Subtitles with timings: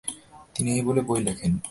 [0.55, 1.51] তিনি এই বই লেখেন।